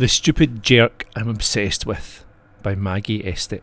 The 0.00 0.08
Stupid 0.08 0.62
Jerk 0.62 1.04
I'm 1.14 1.28
Obsessed 1.28 1.84
With 1.84 2.24
by 2.62 2.74
Maggie 2.74 3.22
Estep. 3.22 3.60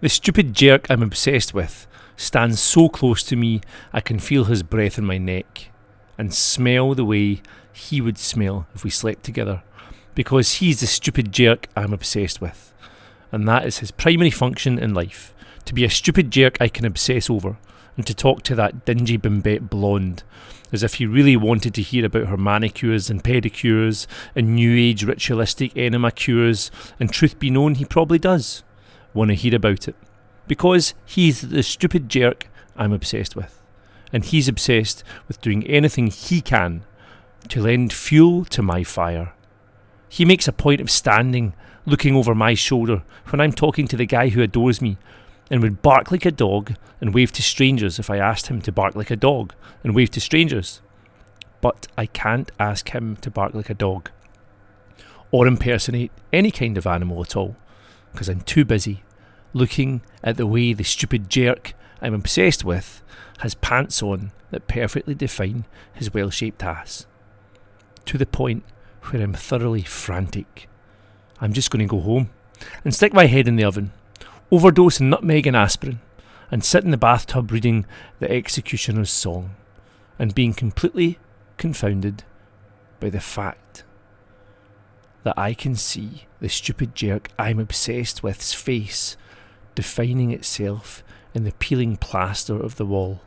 The 0.00 0.08
stupid 0.08 0.54
jerk 0.54 0.86
I'm 0.88 1.02
obsessed 1.02 1.52
with 1.52 1.86
stands 2.16 2.60
so 2.60 2.88
close 2.88 3.22
to 3.24 3.36
me 3.36 3.60
I 3.92 4.00
can 4.00 4.18
feel 4.18 4.44
his 4.44 4.62
breath 4.62 4.96
in 4.96 5.04
my 5.04 5.18
neck 5.18 5.68
and 6.16 6.32
smell 6.32 6.94
the 6.94 7.04
way 7.04 7.42
he 7.74 8.00
would 8.00 8.16
smell 8.16 8.68
if 8.74 8.84
we 8.84 8.88
slept 8.88 9.22
together 9.22 9.62
because 10.14 10.54
he's 10.60 10.80
the 10.80 10.86
stupid 10.86 11.30
jerk 11.30 11.68
I'm 11.76 11.92
obsessed 11.92 12.40
with. 12.40 12.72
And 13.30 13.46
that 13.46 13.66
is 13.66 13.80
his 13.80 13.90
primary 13.90 14.30
function 14.30 14.78
in 14.78 14.94
life 14.94 15.34
to 15.66 15.74
be 15.74 15.84
a 15.84 15.90
stupid 15.90 16.30
jerk 16.30 16.56
I 16.58 16.68
can 16.68 16.86
obsess 16.86 17.28
over 17.28 17.58
and 17.96 18.06
to 18.06 18.14
talk 18.14 18.42
to 18.42 18.54
that 18.54 18.84
dingy 18.84 19.16
bimbette 19.16 19.70
blonde 19.70 20.22
as 20.72 20.82
if 20.82 20.94
he 20.94 21.06
really 21.06 21.36
wanted 21.36 21.74
to 21.74 21.82
hear 21.82 22.04
about 22.04 22.26
her 22.26 22.36
manicures 22.36 23.08
and 23.08 23.22
pedicures 23.22 24.06
and 24.34 24.54
new 24.54 24.76
age 24.76 25.04
ritualistic 25.04 25.76
enema 25.76 26.10
cures, 26.10 26.70
and 26.98 27.12
truth 27.12 27.38
be 27.38 27.50
known, 27.50 27.76
he 27.76 27.84
probably 27.84 28.18
does 28.18 28.64
want 29.14 29.30
to 29.30 29.34
hear 29.34 29.54
about 29.54 29.88
it. 29.88 29.96
Because 30.46 30.94
he's 31.04 31.40
the 31.40 31.62
stupid 31.62 32.08
jerk 32.08 32.48
I'm 32.76 32.92
obsessed 32.92 33.36
with. 33.36 33.60
And 34.12 34.24
he's 34.24 34.48
obsessed 34.48 35.02
with 35.28 35.40
doing 35.40 35.66
anything 35.66 36.08
he 36.08 36.40
can 36.40 36.84
to 37.48 37.62
lend 37.62 37.92
fuel 37.92 38.44
to 38.46 38.62
my 38.62 38.84
fire. 38.84 39.32
He 40.08 40.24
makes 40.24 40.48
a 40.48 40.52
point 40.52 40.80
of 40.80 40.90
standing, 40.90 41.54
looking 41.84 42.14
over 42.14 42.34
my 42.34 42.54
shoulder 42.54 43.02
when 43.28 43.40
I'm 43.40 43.52
talking 43.52 43.88
to 43.88 43.96
the 43.96 44.06
guy 44.06 44.28
who 44.28 44.42
adores 44.42 44.80
me, 44.80 44.98
and 45.50 45.62
would 45.62 45.82
bark 45.82 46.10
like 46.10 46.26
a 46.26 46.30
dog 46.30 46.74
and 47.00 47.14
wave 47.14 47.32
to 47.32 47.42
strangers 47.42 47.98
if 47.98 48.10
I 48.10 48.18
asked 48.18 48.48
him 48.48 48.60
to 48.62 48.72
bark 48.72 48.94
like 48.94 49.10
a 49.10 49.16
dog 49.16 49.54
and 49.84 49.94
wave 49.94 50.10
to 50.12 50.20
strangers. 50.20 50.80
But 51.60 51.86
I 51.96 52.06
can't 52.06 52.50
ask 52.58 52.90
him 52.90 53.16
to 53.16 53.30
bark 53.30 53.54
like 53.54 53.70
a 53.70 53.74
dog 53.74 54.10
or 55.30 55.46
impersonate 55.46 56.12
any 56.32 56.50
kind 56.50 56.78
of 56.78 56.86
animal 56.86 57.20
at 57.22 57.36
all 57.36 57.56
because 58.12 58.28
I'm 58.28 58.40
too 58.40 58.64
busy 58.64 59.02
looking 59.52 60.02
at 60.22 60.36
the 60.36 60.46
way 60.46 60.72
the 60.72 60.84
stupid 60.84 61.28
jerk 61.28 61.74
I'm 62.00 62.14
obsessed 62.14 62.64
with 62.64 63.02
has 63.38 63.54
pants 63.54 64.02
on 64.02 64.32
that 64.50 64.68
perfectly 64.68 65.14
define 65.14 65.64
his 65.94 66.12
well 66.12 66.30
shaped 66.30 66.62
ass. 66.62 67.06
To 68.06 68.18
the 68.18 68.26
point 68.26 68.64
where 69.04 69.22
I'm 69.22 69.34
thoroughly 69.34 69.82
frantic. 69.82 70.68
I'm 71.40 71.52
just 71.52 71.70
going 71.70 71.86
to 71.86 71.90
go 71.90 72.00
home 72.00 72.30
and 72.84 72.94
stick 72.94 73.12
my 73.12 73.26
head 73.26 73.48
in 73.48 73.56
the 73.56 73.64
oven 73.64 73.92
overdose 74.50 75.00
nutmeg 75.00 75.46
and 75.46 75.56
aspirin, 75.56 76.00
and 76.50 76.64
sit 76.64 76.84
in 76.84 76.90
the 76.90 76.96
bathtub 76.96 77.50
reading 77.50 77.86
the 78.18 78.30
executioner's 78.30 79.10
song, 79.10 79.54
and 80.18 80.34
being 80.34 80.54
completely 80.54 81.18
confounded 81.56 82.22
by 83.00 83.10
the 83.10 83.20
fact 83.20 83.84
that 85.24 85.36
I 85.36 85.54
can 85.54 85.74
see 85.74 86.26
the 86.40 86.48
stupid 86.48 86.94
jerk 86.94 87.30
I'm 87.38 87.58
obsessed 87.58 88.22
with's 88.22 88.54
face 88.54 89.16
defining 89.74 90.30
itself 90.30 91.02
in 91.34 91.42
the 91.42 91.52
peeling 91.52 91.96
plaster 91.96 92.54
of 92.54 92.76
the 92.76 92.86
wall, 92.86 93.20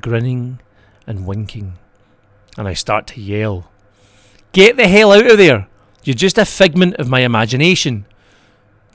grinning 0.00 0.60
and 1.06 1.26
winking, 1.26 1.78
and 2.58 2.68
I 2.68 2.74
start 2.74 3.06
to 3.08 3.20
yell, 3.20 3.70
Get 4.52 4.76
the 4.76 4.86
hell 4.86 5.12
out 5.12 5.30
of 5.30 5.38
there! 5.38 5.66
You're 6.04 6.14
just 6.14 6.36
a 6.36 6.44
figment 6.44 6.96
of 6.96 7.08
my 7.08 7.20
imagination. 7.20 8.04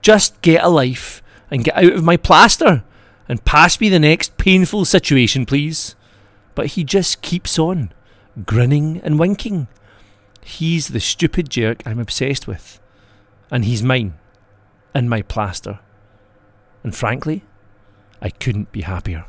Just 0.03 0.39
get 0.41 0.63
a 0.63 0.69
life 0.69 1.22
and 1.53 1.63
get 1.63 1.77
out 1.77 1.93
of 1.93 2.03
my 2.03 2.17
plaster 2.17 2.83
and 3.29 3.45
pass 3.45 3.79
me 3.79 3.87
the 3.87 3.99
next 3.99 4.37
painful 4.37 4.85
situation, 4.85 5.45
please. 5.45 5.95
But 6.55 6.67
he 6.67 6.83
just 6.83 7.21
keeps 7.21 7.59
on, 7.59 7.93
grinning 8.43 8.99
and 9.03 9.19
winking. 9.19 9.67
He's 10.41 10.87
the 10.87 10.99
stupid 10.99 11.51
jerk 11.51 11.83
I'm 11.85 11.99
obsessed 11.99 12.47
with. 12.47 12.79
And 13.51 13.65
he's 13.65 13.83
mine, 13.83 14.15
and 14.95 15.07
my 15.07 15.21
plaster. 15.21 15.79
And 16.83 16.95
frankly, 16.95 17.43
I 18.19 18.31
couldn't 18.31 18.71
be 18.71 18.81
happier. 18.81 19.25